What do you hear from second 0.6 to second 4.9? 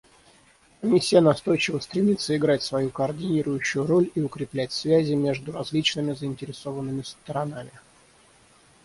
Комиссия настойчиво стремится играть свою координирующую роль и укреплять